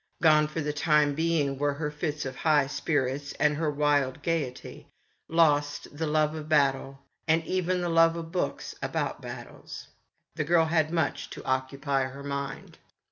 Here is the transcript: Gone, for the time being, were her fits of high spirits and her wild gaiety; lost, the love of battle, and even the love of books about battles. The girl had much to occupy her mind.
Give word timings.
Gone, 0.19 0.47
for 0.47 0.61
the 0.61 0.73
time 0.73 1.13
being, 1.13 1.59
were 1.59 1.75
her 1.75 1.91
fits 1.91 2.25
of 2.25 2.37
high 2.37 2.65
spirits 2.65 3.33
and 3.33 3.55
her 3.55 3.69
wild 3.69 4.23
gaiety; 4.23 4.87
lost, 5.27 5.95
the 5.95 6.07
love 6.07 6.33
of 6.33 6.49
battle, 6.49 7.03
and 7.27 7.45
even 7.45 7.81
the 7.81 7.87
love 7.87 8.15
of 8.15 8.31
books 8.31 8.73
about 8.81 9.21
battles. 9.21 9.89
The 10.33 10.43
girl 10.43 10.65
had 10.65 10.89
much 10.89 11.29
to 11.29 11.45
occupy 11.45 12.05
her 12.05 12.23
mind. 12.23 12.79